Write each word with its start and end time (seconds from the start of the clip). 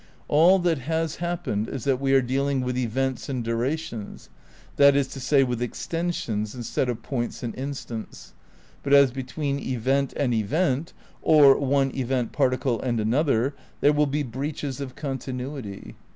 All 0.27 0.57
that 0.57 0.79
has 0.79 1.17
happened 1.17 1.69
is 1.69 1.83
that 1.83 2.01
we 2.01 2.11
are 2.15 2.23
dealing 2.23 2.61
with 2.61 2.75
events 2.75 3.29
and 3.29 3.43
durations, 3.43 4.31
that 4.77 4.95
is 4.95 5.07
to 5.09 5.19
say 5.19 5.43
with 5.43 5.61
extensions 5.61 6.55
instead 6.55 6.89
of 6.89 7.03
points 7.03 7.43
and 7.43 7.53
instants; 7.55 8.33
but 8.81 8.93
as 8.93 9.11
between 9.11 9.59
event 9.59 10.11
and 10.15 10.33
event, 10.33 10.93
or 11.21 11.55
one 11.59 11.91
event 11.95 12.31
particle 12.31 12.81
and 12.81 12.99
another, 12.99 13.53
there 13.81 13.93
will 13.93 14.07
be 14.07 14.23
breaches 14.23 14.81
of 14.81 14.95
continuity. 14.95 15.93